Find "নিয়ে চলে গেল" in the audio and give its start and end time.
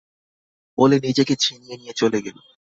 1.77-2.37